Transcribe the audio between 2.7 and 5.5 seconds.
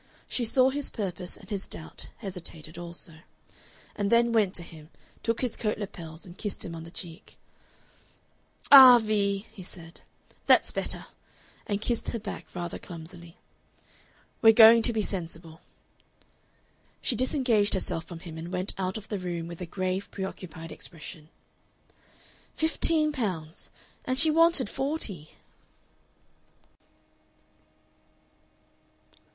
also, and then went to him, took